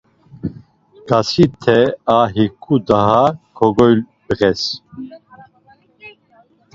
[1.07, 1.77] Ǩasite
[2.17, 3.23] a hiǩu daha
[3.57, 4.63] kogoyabğes.